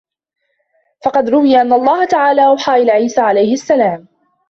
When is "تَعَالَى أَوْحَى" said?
2.05-2.73